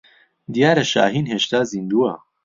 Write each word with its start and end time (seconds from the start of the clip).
دیارە 0.53 0.83
شاھین 0.91 1.25
هێشتا 1.31 1.59
زیندووە. 1.71 2.13